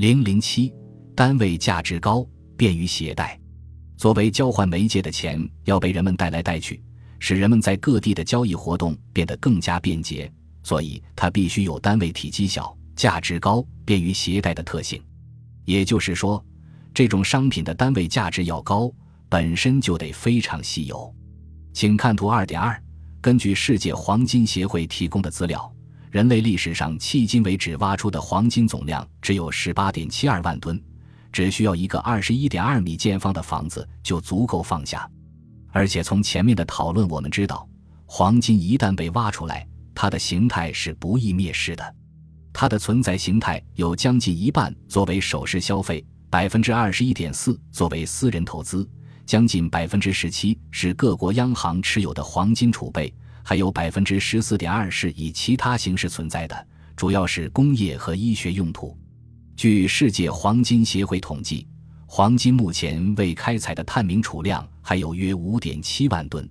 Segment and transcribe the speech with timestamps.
[0.00, 0.72] 零零七，
[1.14, 3.38] 单位价值高，便于携带。
[3.98, 6.82] 作为交换媒介的钱要被人们带来带去，
[7.18, 10.32] 使人们在各地的交易活动变得更加便捷，
[10.62, 15.04] 所以它必须有单位体积小、价值高、便于携带的特性。
[15.66, 16.42] 也就是说，
[16.94, 18.90] 这种商品的单位价值要高，
[19.28, 21.14] 本身就得非常稀有。
[21.74, 22.82] 请看图二点二。
[23.20, 25.70] 根据世界黄金协会提供的资料，
[26.10, 30.82] 人类历史上迄今为止挖出的黄金总量只有十八点七二万吨，
[31.30, 35.08] 只需要一个二十一点二米见方的房子就足够放下。
[35.70, 37.64] 而且从前面的讨论我们知道，
[38.06, 41.94] 黄金一旦被挖出来，它的形态是不易灭失的。
[42.52, 48.88] 它的存在形态有将近一半作为首饰消费，百分之二十一点四作为私人投资。
[49.24, 58.96] 将近百分之十七是各国央行持有的黄金储备，还有百分之十四点二是以其他形式存在的，主要是工业和医学用途。
[59.56, 61.66] 据世界黄金协会统计，
[62.06, 66.48] 黄金目前未开采的探明储量还有约五点七万吨。